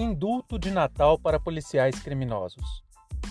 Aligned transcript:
Indulto 0.00 0.58
de 0.58 0.70
Natal 0.70 1.18
para 1.18 1.38
policiais 1.38 2.00
criminosos. 2.00 2.82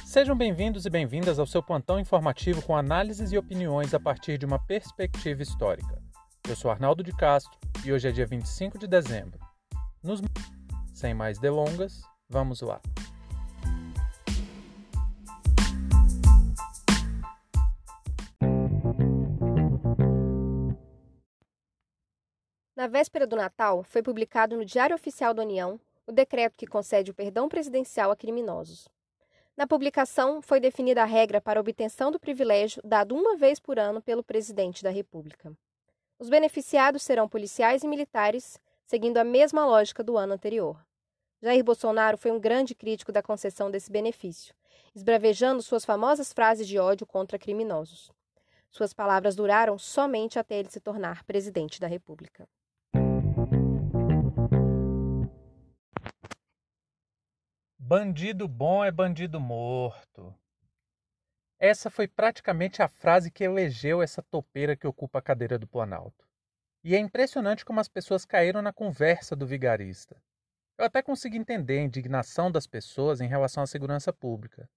Sejam 0.05 0.37
bem-vindos 0.37 0.85
e 0.85 0.89
bem-vindas 0.89 1.39
ao 1.39 1.47
seu 1.47 1.63
plantão 1.63 1.99
informativo 1.99 2.61
com 2.61 2.77
análises 2.77 3.31
e 3.31 3.39
opiniões 3.39 3.91
a 3.95 3.99
partir 3.99 4.37
de 4.37 4.45
uma 4.45 4.59
perspectiva 4.59 5.41
histórica. 5.41 5.99
Eu 6.47 6.55
sou 6.55 6.69
Arnaldo 6.69 7.03
de 7.03 7.11
Castro 7.11 7.57
e 7.83 7.91
hoje 7.91 8.07
é 8.07 8.11
dia 8.11 8.27
25 8.27 8.77
de 8.77 8.85
dezembro. 8.85 9.39
Nos... 10.03 10.21
Sem 10.93 11.11
mais 11.11 11.39
delongas, 11.39 12.03
vamos 12.29 12.61
lá. 12.61 12.79
Na 22.75 22.85
véspera 22.85 23.25
do 23.25 23.35
Natal, 23.35 23.83
foi 23.83 24.03
publicado 24.03 24.55
no 24.55 24.63
Diário 24.63 24.95
Oficial 24.95 25.33
da 25.33 25.41
União 25.41 25.79
o 26.09 26.11
decreto 26.11 26.57
que 26.57 26.65
concede 26.65 27.11
o 27.11 27.13
perdão 27.13 27.47
presidencial 27.47 28.09
a 28.09 28.15
criminosos. 28.15 28.89
Na 29.55 29.67
publicação, 29.67 30.41
foi 30.41 30.59
definida 30.59 31.03
a 31.03 31.05
regra 31.05 31.39
para 31.39 31.59
obtenção 31.59 32.09
do 32.09 32.19
privilégio 32.19 32.81
dado 32.83 33.15
uma 33.15 33.37
vez 33.37 33.59
por 33.59 33.77
ano 33.77 34.01
pelo 34.01 34.23
presidente 34.23 34.81
da 34.83 34.89
República. 34.89 35.55
Os 36.17 36.27
beneficiados 36.27 37.03
serão 37.03 37.29
policiais 37.29 37.83
e 37.83 37.87
militares, 37.87 38.59
seguindo 38.87 39.17
a 39.17 39.23
mesma 39.23 39.67
lógica 39.67 40.03
do 40.03 40.17
ano 40.17 40.33
anterior. 40.33 40.83
Jair 41.43 41.63
Bolsonaro 41.63 42.17
foi 42.17 42.31
um 42.31 42.39
grande 42.39 42.73
crítico 42.73 43.11
da 43.11 43.21
concessão 43.21 43.69
desse 43.69 43.91
benefício, 43.91 44.55
esbravejando 44.95 45.61
suas 45.61 45.85
famosas 45.85 46.33
frases 46.33 46.67
de 46.67 46.79
ódio 46.79 47.05
contra 47.05 47.37
criminosos. 47.37 48.11
Suas 48.71 48.93
palavras 48.93 49.35
duraram 49.35 49.77
somente 49.77 50.39
até 50.39 50.57
ele 50.57 50.71
se 50.71 50.79
tornar 50.79 51.23
presidente 51.23 51.79
da 51.79 51.85
República. 51.85 52.49
Bandido 57.89 58.47
bom 58.47 58.85
é 58.85 58.91
bandido 58.91 59.39
morto. 59.39 60.31
Essa 61.57 61.89
foi 61.89 62.07
praticamente 62.07 62.83
a 62.83 62.87
frase 62.87 63.31
que 63.31 63.43
elegeu 63.43 64.03
essa 64.03 64.21
topeira 64.21 64.75
que 64.75 64.85
ocupa 64.85 65.17
a 65.17 65.21
cadeira 65.23 65.57
do 65.57 65.65
Planalto. 65.65 66.23
E 66.83 66.95
é 66.95 66.99
impressionante 66.99 67.65
como 67.65 67.79
as 67.79 67.87
pessoas 67.87 68.25
caíram 68.25 68.61
na 68.61 68.71
conversa 68.71 69.35
do 69.35 69.47
vigarista. 69.47 70.21
Eu 70.77 70.85
até 70.85 71.01
consigo 71.01 71.35
entender 71.35 71.79
a 71.79 71.81
indignação 71.81 72.51
das 72.51 72.67
pessoas 72.67 73.21
em 73.21 73.27
relação 73.27 73.63
à 73.63 73.65
segurança 73.65 74.13
pública. 74.13 74.69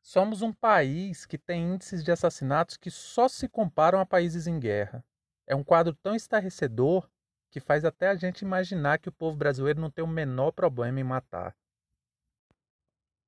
Somos 0.00 0.40
um 0.40 0.52
país 0.52 1.26
que 1.26 1.36
tem 1.36 1.74
índices 1.74 2.04
de 2.04 2.12
assassinatos 2.12 2.76
que 2.76 2.88
só 2.88 3.26
se 3.26 3.48
comparam 3.48 3.98
a 3.98 4.06
países 4.06 4.46
em 4.46 4.60
guerra. 4.60 5.04
É 5.44 5.56
um 5.56 5.64
quadro 5.64 5.92
tão 5.92 6.14
estarrecedor 6.14 7.10
que 7.50 7.58
faz 7.58 7.84
até 7.84 8.06
a 8.06 8.14
gente 8.14 8.42
imaginar 8.42 9.00
que 9.00 9.08
o 9.08 9.12
povo 9.12 9.36
brasileiro 9.36 9.80
não 9.80 9.90
tem 9.90 10.04
o 10.04 10.06
menor 10.06 10.52
problema 10.52 11.00
em 11.00 11.04
matar. 11.04 11.52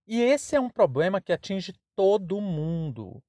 E 0.09 0.23
esse 0.23 0.55
é 0.55 0.61
um 0.61 0.71
problema 0.71 1.21
que 1.21 1.33
atinge 1.33 1.75
todo 1.97 2.41
mundo. 2.41 3.21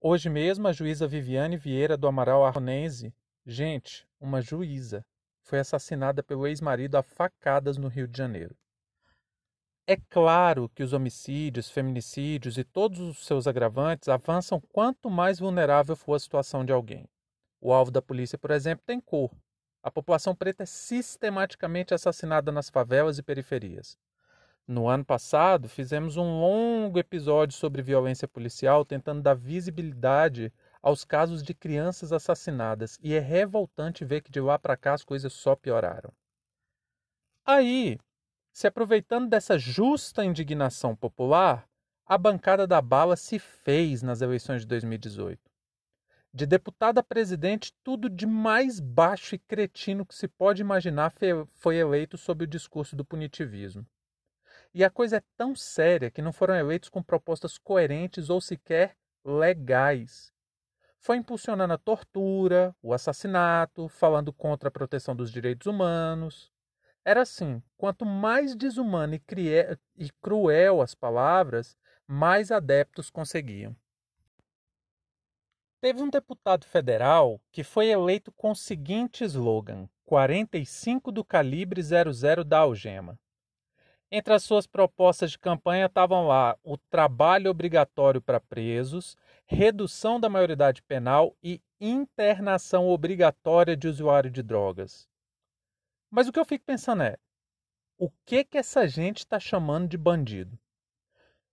Hoje 0.00 0.30
mesmo, 0.30 0.66
a 0.66 0.72
juíza 0.72 1.06
Viviane 1.06 1.58
Vieira 1.58 1.94
do 1.94 2.06
Amaral 2.06 2.42
Arronense, 2.42 3.14
gente, 3.44 4.08
uma 4.18 4.40
juíza, 4.40 5.04
foi 5.42 5.58
assassinada 5.58 6.22
pelo 6.22 6.46
ex-marido 6.46 6.96
a 6.96 7.02
facadas 7.02 7.76
no 7.76 7.88
Rio 7.88 8.08
de 8.08 8.16
Janeiro. 8.16 8.56
É 9.86 9.96
claro 9.96 10.70
que 10.70 10.82
os 10.82 10.94
homicídios, 10.94 11.70
feminicídios 11.70 12.56
e 12.56 12.64
todos 12.64 12.98
os 12.98 13.26
seus 13.26 13.46
agravantes 13.46 14.08
avançam 14.08 14.58
quanto 14.72 15.10
mais 15.10 15.38
vulnerável 15.38 15.94
for 15.94 16.14
a 16.14 16.18
situação 16.18 16.64
de 16.64 16.72
alguém. 16.72 17.06
O 17.60 17.74
alvo 17.74 17.90
da 17.90 18.00
polícia, 18.00 18.38
por 18.38 18.50
exemplo, 18.52 18.82
tem 18.86 18.98
cor. 19.00 19.30
A 19.82 19.90
população 19.90 20.34
preta 20.34 20.62
é 20.62 20.66
sistematicamente 20.66 21.92
assassinada 21.92 22.50
nas 22.50 22.70
favelas 22.70 23.18
e 23.18 23.22
periferias. 23.22 23.98
No 24.68 24.88
ano 24.88 25.04
passado, 25.04 25.68
fizemos 25.68 26.16
um 26.16 26.40
longo 26.40 26.98
episódio 26.98 27.56
sobre 27.56 27.82
violência 27.82 28.26
policial, 28.26 28.84
tentando 28.84 29.22
dar 29.22 29.34
visibilidade 29.34 30.52
aos 30.82 31.04
casos 31.04 31.40
de 31.40 31.54
crianças 31.54 32.12
assassinadas, 32.12 32.98
e 33.00 33.14
é 33.14 33.20
revoltante 33.20 34.04
ver 34.04 34.22
que 34.22 34.30
de 34.30 34.40
lá 34.40 34.58
para 34.58 34.76
cá 34.76 34.94
as 34.94 35.04
coisas 35.04 35.32
só 35.32 35.54
pioraram. 35.54 36.12
Aí, 37.44 37.96
se 38.52 38.66
aproveitando 38.66 39.28
dessa 39.28 39.56
justa 39.56 40.24
indignação 40.24 40.96
popular, 40.96 41.68
a 42.04 42.18
bancada 42.18 42.66
da 42.66 42.82
bala 42.82 43.14
se 43.14 43.38
fez 43.38 44.02
nas 44.02 44.20
eleições 44.20 44.62
de 44.62 44.66
2018. 44.66 45.40
De 46.34 46.44
deputada 46.44 47.00
a 47.00 47.04
presidente, 47.04 47.72
tudo 47.84 48.10
de 48.10 48.26
mais 48.26 48.80
baixo 48.80 49.36
e 49.36 49.38
cretino 49.38 50.04
que 50.04 50.14
se 50.14 50.26
pode 50.26 50.60
imaginar 50.60 51.12
foi 51.46 51.76
eleito 51.76 52.18
sob 52.18 52.42
o 52.42 52.48
discurso 52.48 52.96
do 52.96 53.04
punitivismo. 53.04 53.86
E 54.76 54.84
a 54.84 54.90
coisa 54.90 55.16
é 55.16 55.22
tão 55.38 55.56
séria 55.56 56.10
que 56.10 56.20
não 56.20 56.34
foram 56.34 56.54
eleitos 56.54 56.90
com 56.90 57.02
propostas 57.02 57.56
coerentes 57.56 58.28
ou 58.28 58.42
sequer 58.42 58.94
legais. 59.24 60.30
Foi 60.98 61.16
impulsionando 61.16 61.72
a 61.72 61.78
tortura, 61.78 62.76
o 62.82 62.92
assassinato, 62.92 63.88
falando 63.88 64.34
contra 64.34 64.68
a 64.68 64.70
proteção 64.70 65.16
dos 65.16 65.32
direitos 65.32 65.66
humanos. 65.66 66.52
Era 67.02 67.22
assim: 67.22 67.62
quanto 67.78 68.04
mais 68.04 68.54
desumano 68.54 69.14
e, 69.14 69.22
e 69.96 70.10
cruel 70.20 70.82
as 70.82 70.94
palavras, 70.94 71.74
mais 72.06 72.50
adeptos 72.50 73.08
conseguiam. 73.08 73.74
Teve 75.80 76.02
um 76.02 76.10
deputado 76.10 76.66
federal 76.66 77.40
que 77.50 77.64
foi 77.64 77.86
eleito 77.86 78.30
com 78.30 78.50
o 78.50 78.54
seguinte 78.54 79.24
slogan: 79.24 79.88
45 80.04 81.10
do 81.10 81.24
calibre 81.24 81.80
00 81.82 82.44
da 82.44 82.58
algema. 82.58 83.18
Entre 84.10 84.32
as 84.32 84.44
suas 84.44 84.66
propostas 84.66 85.32
de 85.32 85.38
campanha 85.38 85.86
estavam 85.86 86.26
lá 86.26 86.56
o 86.62 86.78
trabalho 86.78 87.50
obrigatório 87.50 88.20
para 88.20 88.38
presos, 88.38 89.16
redução 89.46 90.20
da 90.20 90.28
maioridade 90.28 90.80
penal 90.82 91.36
e 91.42 91.60
internação 91.80 92.88
obrigatória 92.88 93.76
de 93.76 93.88
usuário 93.88 94.30
de 94.30 94.42
drogas. 94.42 95.08
Mas 96.08 96.28
o 96.28 96.32
que 96.32 96.38
eu 96.38 96.44
fico 96.44 96.64
pensando 96.64 97.02
é: 97.02 97.16
o 97.98 98.10
que 98.24 98.44
que 98.44 98.58
essa 98.58 98.86
gente 98.86 99.18
está 99.18 99.40
chamando 99.40 99.88
de 99.88 99.98
bandido? 99.98 100.56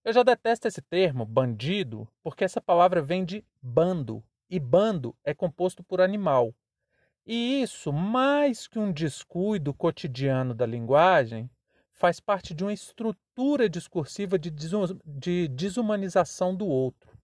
Eu 0.04 0.12
já 0.12 0.22
detesto 0.22 0.68
esse 0.68 0.82
termo, 0.82 1.24
bandido, 1.24 2.06
porque 2.22 2.44
essa 2.44 2.60
palavra 2.60 3.02
vem 3.02 3.24
de 3.24 3.44
bando, 3.60 4.22
e 4.48 4.60
bando 4.60 5.16
é 5.24 5.34
composto 5.34 5.82
por 5.82 6.00
animal. 6.00 6.54
E 7.26 7.62
isso, 7.62 7.92
mais 7.92 8.68
que 8.68 8.78
um 8.78 8.92
descuido 8.92 9.72
cotidiano 9.72 10.54
da 10.54 10.66
linguagem, 10.66 11.50
faz 11.94 12.20
parte 12.20 12.52
de 12.52 12.64
uma 12.64 12.72
estrutura 12.72 13.68
discursiva 13.68 14.38
de, 14.38 14.50
de 14.50 15.48
desumanização 15.48 16.54
do 16.54 16.66
outro. 16.66 17.16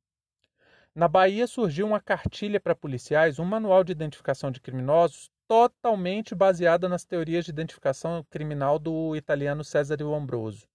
Na 0.95 1.07
Bahia 1.07 1.47
surgiu 1.47 1.87
uma 1.87 2.01
cartilha 2.01 2.59
para 2.59 2.75
policiais, 2.75 3.39
um 3.39 3.45
manual 3.45 3.85
de 3.85 3.93
identificação 3.93 4.51
de 4.51 4.61
criminosos 4.61 5.31
totalmente 5.47 6.35
baseada 6.35 6.89
nas 6.89 7.05
teorias 7.05 7.45
de 7.45 7.51
identificação 7.51 8.25
criminal 8.31 8.79
do 8.79 9.17
italiano 9.17 9.65
Cesare 9.65 10.03
Lombroso. 10.03 10.69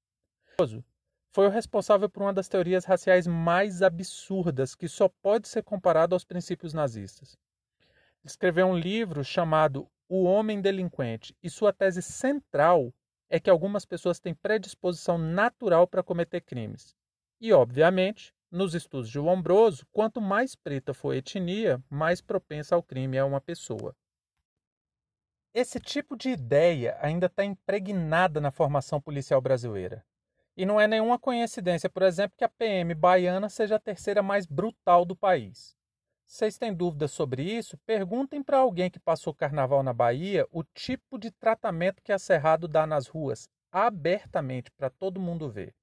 Foi 1.32 1.48
o 1.48 1.50
responsável 1.50 2.10
por 2.10 2.24
uma 2.24 2.34
das 2.34 2.48
teorias 2.48 2.86
raciais 2.86 3.28
mais 3.28 3.82
absurdas 3.82 4.76
que 4.76 4.88
só 4.88 5.10
pode 5.22 5.48
ser 5.48 5.64
comparada 5.64 6.16
aos 6.16 6.24
princípios 6.24 6.74
nazistas. 6.74 7.38
Escreveu 8.24 8.68
um 8.68 8.78
livro 8.78 9.24
chamado 9.24 9.90
O 10.08 10.24
Homem 10.24 10.62
Delinquente 10.62 11.36
e 11.44 11.50
sua 11.50 11.74
tese 11.74 12.02
central 12.02 12.94
é 13.30 13.40
que 13.40 13.50
algumas 13.50 13.86
pessoas 13.86 14.20
têm 14.20 14.34
predisposição 14.34 15.18
natural 15.18 15.88
para 15.88 16.04
cometer 16.04 16.42
crimes. 16.42 16.96
E, 17.40 17.52
obviamente, 17.52 18.34
nos 18.52 18.74
estudos 18.74 19.10
de 19.10 19.20
Lombroso, 19.20 19.86
quanto 19.92 20.22
mais 20.22 20.56
preta 20.56 20.94
for 20.94 21.14
a 21.14 21.18
etnia, 21.18 21.84
mais 21.90 22.22
propensa 22.22 22.76
ao 22.76 22.84
crime 22.84 23.18
é 23.18 23.24
uma 23.24 23.42
pessoa. 23.42 23.96
Esse 25.54 25.80
tipo 25.80 26.18
de 26.18 26.30
ideia 26.30 26.98
ainda 27.02 27.28
está 27.28 27.44
impregnada 27.44 28.42
na 28.42 28.52
formação 28.52 29.02
policial 29.02 29.42
brasileira. 29.42 30.06
E 30.58 30.66
não 30.66 30.80
é 30.80 30.88
nenhuma 30.88 31.20
coincidência, 31.20 31.90
por 31.90 32.04
exemplo, 32.04 32.38
que 32.38 32.44
a 32.44 32.50
PM 32.50 32.94
baiana 32.94 33.50
seja 33.50 33.76
a 33.76 33.80
terceira 33.80 34.24
mais 34.24 34.46
brutal 34.46 35.06
do 35.06 35.16
país. 35.16 35.76
Vocês 36.26 36.58
têm 36.58 36.74
dúvidas 36.74 37.12
sobre 37.12 37.44
isso? 37.44 37.78
Perguntem 37.86 38.42
para 38.42 38.58
alguém 38.58 38.90
que 38.90 39.00
passou 39.00 39.34
carnaval 39.34 39.84
na 39.84 39.94
Bahia 39.94 40.48
o 40.52 40.64
tipo 40.64 41.20
de 41.20 41.30
tratamento 41.30 42.02
que 42.02 42.12
a 42.12 42.18
Cerrado 42.18 42.68
dá 42.68 42.88
nas 42.88 43.08
ruas, 43.08 43.48
abertamente, 43.72 44.72
para 44.72 44.90
todo 44.90 45.20
mundo 45.20 45.50
ver. 45.50 45.74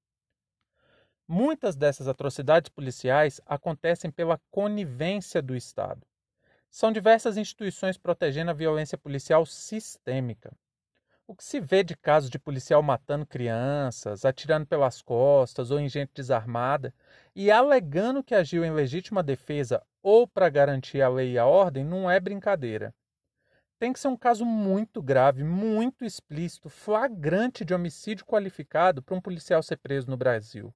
Muitas 1.25 1.77
dessas 1.77 2.07
atrocidades 2.09 2.69
policiais 2.69 3.39
acontecem 3.45 4.11
pela 4.11 4.39
conivência 4.51 5.41
do 5.41 5.55
Estado. 5.55 6.05
São 6.69 6.91
diversas 6.91 7.37
instituições 7.37 7.97
protegendo 7.97 8.51
a 8.51 8.53
violência 8.53 8.97
policial 8.97 9.45
sistêmica. 9.45 10.51
O 11.25 11.33
que 11.33 11.43
se 11.43 11.61
vê 11.61 11.83
de 11.83 11.95
casos 11.95 12.29
de 12.29 12.37
policial 12.37 12.83
matando 12.83 13.25
crianças, 13.25 14.25
atirando 14.25 14.65
pelas 14.67 15.01
costas 15.01 15.71
ou 15.71 15.79
em 15.79 15.87
gente 15.87 16.11
desarmada 16.13 16.93
e 17.33 17.49
alegando 17.49 18.23
que 18.23 18.35
agiu 18.35 18.65
em 18.65 18.73
legítima 18.73 19.23
defesa 19.23 19.81
ou 20.03 20.27
para 20.27 20.49
garantir 20.49 21.01
a 21.01 21.09
lei 21.09 21.33
e 21.33 21.39
a 21.39 21.47
ordem 21.47 21.83
não 21.85 22.11
é 22.11 22.19
brincadeira. 22.19 22.93
tem 23.79 23.91
que 23.93 23.99
ser 23.99 24.07
um 24.07 24.17
caso 24.17 24.45
muito 24.45 25.01
grave, 25.01 25.43
muito 25.43 26.05
explícito, 26.05 26.69
flagrante 26.69 27.65
de 27.65 27.73
homicídio 27.73 28.25
qualificado 28.25 29.03
para 29.03 29.15
um 29.15 29.21
policial 29.21 29.61
ser 29.63 29.77
preso 29.77 30.09
no 30.09 30.17
Brasil. 30.17 30.73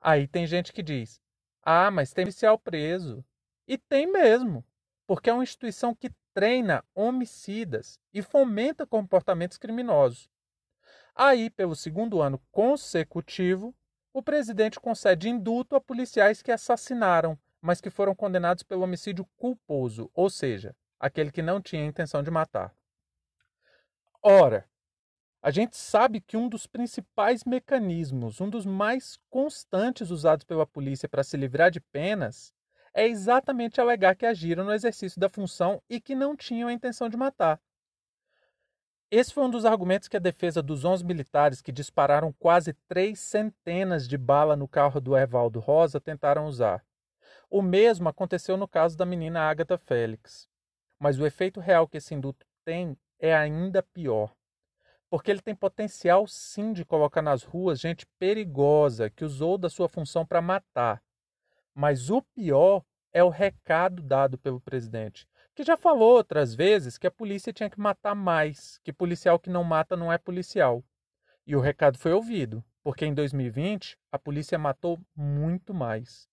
Aí 0.00 0.28
tem 0.28 0.46
gente 0.46 0.72
que 0.72 0.82
diz: 0.82 1.20
ah, 1.62 1.90
mas 1.90 2.12
tem 2.12 2.24
policial 2.24 2.58
preso. 2.58 3.24
E 3.66 3.78
tem 3.78 4.06
mesmo, 4.10 4.64
porque 5.06 5.30
é 5.30 5.32
uma 5.32 5.42
instituição 5.42 5.94
que 5.94 6.10
treina 6.34 6.84
homicidas 6.94 7.98
e 8.12 8.22
fomenta 8.22 8.86
comportamentos 8.86 9.58
criminosos. 9.58 10.28
Aí, 11.14 11.50
pelo 11.50 11.76
segundo 11.76 12.20
ano 12.22 12.40
consecutivo, 12.52 13.74
o 14.12 14.22
presidente 14.22 14.80
concede 14.80 15.28
indulto 15.28 15.76
a 15.76 15.80
policiais 15.80 16.42
que 16.42 16.52
assassinaram, 16.52 17.38
mas 17.60 17.80
que 17.80 17.90
foram 17.90 18.14
condenados 18.14 18.62
pelo 18.62 18.82
homicídio 18.82 19.26
culposo, 19.36 20.10
ou 20.14 20.30
seja, 20.30 20.74
aquele 20.98 21.30
que 21.30 21.42
não 21.42 21.60
tinha 21.60 21.84
intenção 21.84 22.22
de 22.22 22.30
matar. 22.30 22.74
Ora, 24.22 24.68
a 25.42 25.50
gente 25.50 25.76
sabe 25.76 26.20
que 26.20 26.36
um 26.36 26.48
dos 26.48 26.66
principais 26.66 27.44
mecanismos, 27.44 28.40
um 28.40 28.50
dos 28.50 28.66
mais 28.66 29.18
constantes 29.30 30.10
usados 30.10 30.44
pela 30.44 30.66
polícia 30.66 31.08
para 31.08 31.24
se 31.24 31.36
livrar 31.36 31.70
de 31.70 31.80
penas, 31.80 32.52
é 32.92 33.06
exatamente 33.06 33.80
alegar 33.80 34.14
que 34.14 34.26
agiram 34.26 34.64
no 34.64 34.72
exercício 34.72 35.18
da 35.18 35.28
função 35.28 35.82
e 35.88 36.00
que 36.00 36.14
não 36.14 36.36
tinham 36.36 36.68
a 36.68 36.72
intenção 36.72 37.08
de 37.08 37.16
matar. 37.16 37.60
Esse 39.10 39.32
foi 39.32 39.44
um 39.44 39.50
dos 39.50 39.64
argumentos 39.64 40.06
que 40.06 40.16
a 40.16 40.20
defesa 40.20 40.62
dos 40.62 40.84
11 40.84 41.04
militares 41.04 41.62
que 41.62 41.72
dispararam 41.72 42.32
quase 42.32 42.74
três 42.86 43.18
centenas 43.18 44.06
de 44.06 44.16
bala 44.16 44.54
no 44.54 44.68
carro 44.68 45.00
do 45.00 45.16
Evaldo 45.16 45.58
Rosa 45.58 46.00
tentaram 46.00 46.46
usar. 46.46 46.84
O 47.52 47.60
mesmo 47.60 48.08
aconteceu 48.08 48.56
no 48.56 48.68
caso 48.68 48.96
da 48.96 49.04
menina 49.04 49.40
Agatha 49.40 49.76
Félix. 49.76 50.48
Mas 51.00 51.18
o 51.18 51.26
efeito 51.26 51.58
real 51.58 51.88
que 51.88 51.96
esse 51.96 52.14
induto 52.14 52.46
tem 52.64 52.96
é 53.18 53.34
ainda 53.34 53.82
pior. 53.82 54.32
Porque 55.10 55.32
ele 55.32 55.40
tem 55.40 55.56
potencial 55.56 56.28
sim 56.28 56.72
de 56.72 56.84
colocar 56.84 57.20
nas 57.20 57.42
ruas 57.42 57.80
gente 57.80 58.06
perigosa 58.20 59.10
que 59.10 59.24
usou 59.24 59.58
da 59.58 59.68
sua 59.68 59.88
função 59.88 60.24
para 60.24 60.40
matar. 60.40 61.02
Mas 61.74 62.08
o 62.08 62.22
pior 62.22 62.84
é 63.12 63.24
o 63.24 63.28
recado 63.28 64.00
dado 64.00 64.38
pelo 64.38 64.60
presidente, 64.60 65.26
que 65.52 65.64
já 65.64 65.76
falou 65.76 66.14
outras 66.14 66.54
vezes 66.54 66.96
que 66.96 67.08
a 67.08 67.10
polícia 67.10 67.52
tinha 67.52 67.68
que 67.68 67.80
matar 67.80 68.14
mais, 68.14 68.78
que 68.84 68.92
policial 68.92 69.40
que 69.40 69.50
não 69.50 69.64
mata 69.64 69.96
não 69.96 70.12
é 70.12 70.18
policial. 70.18 70.84
E 71.44 71.56
o 71.56 71.60
recado 71.60 71.98
foi 71.98 72.12
ouvido, 72.12 72.64
porque 72.80 73.04
em 73.04 73.12
2020 73.12 73.98
a 74.12 74.18
polícia 74.20 74.56
matou 74.56 75.00
muito 75.16 75.74
mais. 75.74 76.29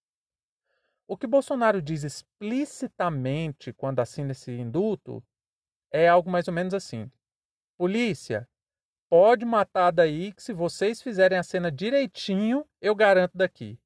O 1.07 1.15
que 1.15 1.25
Bolsonaro 1.25 1.81
diz 1.81 2.03
explicitamente 2.03 3.71
quando 3.71 4.01
assina 4.01 4.33
esse 4.33 4.51
indulto 4.51 5.23
é 5.89 6.05
algo 6.05 6.29
mais 6.29 6.49
ou 6.49 6.53
menos 6.53 6.73
assim: 6.73 7.09
Polícia, 7.77 8.47
pode 9.09 9.45
matar 9.45 9.91
daí 9.91 10.33
que 10.33 10.43
se 10.43 10.51
vocês 10.51 11.01
fizerem 11.01 11.37
a 11.37 11.43
cena 11.43 11.71
direitinho, 11.71 12.67
eu 12.81 12.93
garanto 12.93 13.37
daqui. 13.37 13.79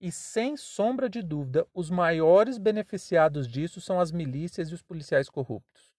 E 0.00 0.10
sem 0.10 0.56
sombra 0.56 1.08
de 1.08 1.22
dúvida, 1.22 1.66
os 1.72 1.90
maiores 1.90 2.58
beneficiados 2.58 3.46
disso 3.46 3.80
são 3.80 4.00
as 4.00 4.10
milícias 4.10 4.70
e 4.70 4.74
os 4.74 4.82
policiais 4.82 5.30
corruptos. 5.30 5.94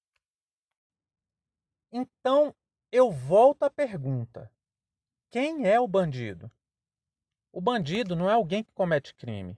Então, 1.90 2.54
eu 2.92 3.10
volto 3.10 3.64
à 3.64 3.70
pergunta: 3.70 4.52
quem 5.32 5.66
é 5.66 5.80
o 5.80 5.88
bandido? 5.88 6.52
O 7.54 7.62
bandido 7.62 8.14
não 8.14 8.30
é 8.30 8.34
alguém 8.34 8.62
que 8.62 8.74
comete 8.74 9.16
crime. 9.16 9.58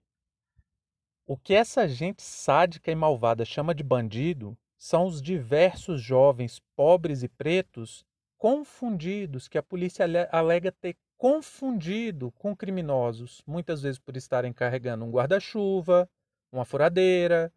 O 1.30 1.36
que 1.36 1.54
essa 1.54 1.90
gente 1.90 2.22
sádica 2.22 2.90
e 2.90 2.96
malvada 2.96 3.44
chama 3.44 3.76
de 3.76 3.84
bandido 3.84 4.58
são 4.78 5.06
os 5.06 5.22
diversos 5.22 6.02
jovens 6.02 6.62
pobres 6.74 7.22
e 7.22 7.28
pretos 7.28 8.06
confundidos 8.38 9.50
que 9.50 9.58
a 9.58 9.64
polícia 9.64 10.06
alega 10.32 10.72
ter 10.72 10.96
confundido 11.18 12.32
com 12.32 12.56
criminosos, 12.56 13.44
muitas 13.46 13.82
vezes 13.82 14.00
por 14.00 14.16
estarem 14.16 14.54
carregando 14.54 15.04
um 15.04 15.12
guarda-chuva, 15.12 16.10
uma 16.50 16.64
furadeira, 16.64 17.52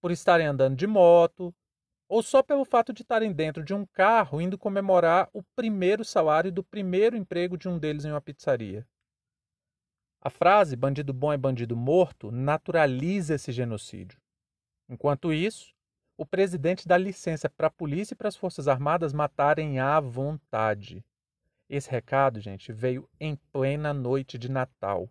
por 0.00 0.10
estarem 0.10 0.48
andando 0.48 0.74
de 0.74 0.88
moto, 0.88 1.54
ou 2.08 2.24
só 2.24 2.42
pelo 2.42 2.64
fato 2.64 2.92
de 2.92 3.02
estarem 3.02 3.32
dentro 3.32 3.62
de 3.62 3.72
um 3.72 3.86
carro 3.86 4.40
indo 4.40 4.58
comemorar 4.58 5.30
o 5.32 5.44
primeiro 5.54 6.04
salário 6.04 6.50
do 6.50 6.64
primeiro 6.64 7.16
emprego 7.16 7.56
de 7.56 7.68
um 7.68 7.78
deles 7.78 8.04
em 8.04 8.10
uma 8.10 8.20
pizzaria. 8.20 8.84
A 10.24 10.30
frase 10.30 10.76
bandido 10.76 11.12
bom 11.12 11.32
é 11.32 11.36
bandido 11.36 11.76
morto 11.76 12.30
naturaliza 12.30 13.34
esse 13.34 13.50
genocídio. 13.50 14.20
Enquanto 14.88 15.32
isso, 15.32 15.74
o 16.16 16.24
presidente 16.24 16.86
dá 16.86 16.96
licença 16.96 17.50
para 17.50 17.66
a 17.66 17.70
polícia 17.70 18.14
e 18.14 18.16
para 18.16 18.28
as 18.28 18.36
Forças 18.36 18.68
Armadas 18.68 19.12
matarem 19.12 19.80
à 19.80 19.98
vontade. 19.98 21.04
Esse 21.68 21.90
recado, 21.90 22.38
gente, 22.38 22.72
veio 22.72 23.10
em 23.18 23.34
plena 23.50 23.92
noite 23.92 24.38
de 24.38 24.48
Natal. 24.48 25.10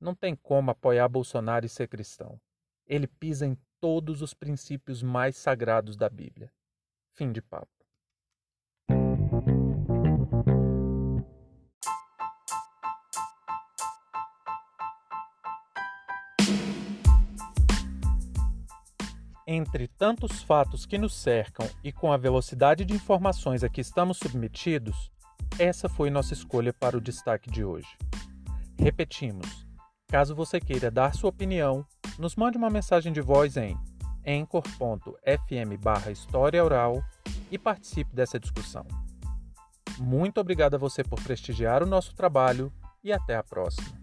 Não 0.00 0.12
tem 0.12 0.34
como 0.34 0.72
apoiar 0.72 1.08
Bolsonaro 1.08 1.64
e 1.64 1.68
ser 1.68 1.86
cristão. 1.86 2.40
Ele 2.84 3.06
pisa 3.06 3.46
em 3.46 3.56
todos 3.80 4.22
os 4.22 4.34
princípios 4.34 5.04
mais 5.04 5.36
sagrados 5.36 5.96
da 5.96 6.08
Bíblia. 6.08 6.52
Fim 7.12 7.30
de 7.30 7.40
papo. 7.40 7.81
Entre 19.46 19.88
tantos 19.88 20.42
fatos 20.42 20.86
que 20.86 20.96
nos 20.96 21.14
cercam 21.14 21.68
e 21.82 21.90
com 21.92 22.12
a 22.12 22.16
velocidade 22.16 22.84
de 22.84 22.94
informações 22.94 23.64
a 23.64 23.68
que 23.68 23.80
estamos 23.80 24.18
submetidos, 24.18 25.10
essa 25.58 25.88
foi 25.88 26.10
nossa 26.10 26.32
escolha 26.32 26.72
para 26.72 26.96
o 26.96 27.00
destaque 27.00 27.50
de 27.50 27.64
hoje. 27.64 27.88
Repetimos: 28.78 29.66
caso 30.08 30.34
você 30.34 30.60
queira 30.60 30.90
dar 30.90 31.14
sua 31.14 31.30
opinião, 31.30 31.84
nos 32.18 32.36
mande 32.36 32.56
uma 32.56 32.70
mensagem 32.70 33.12
de 33.12 33.20
voz 33.20 33.56
em 33.56 33.76
anchor.fm 34.24 36.10
história 36.10 36.64
oral 36.64 37.02
e 37.50 37.58
participe 37.58 38.14
dessa 38.14 38.38
discussão. 38.38 38.86
Muito 39.98 40.40
obrigado 40.40 40.74
a 40.74 40.78
você 40.78 41.02
por 41.02 41.20
prestigiar 41.20 41.82
o 41.82 41.86
nosso 41.86 42.14
trabalho 42.14 42.72
e 43.02 43.12
até 43.12 43.36
a 43.36 43.42
próxima. 43.42 44.01